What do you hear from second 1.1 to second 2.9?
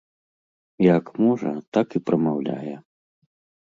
можа, так і прамаўляе.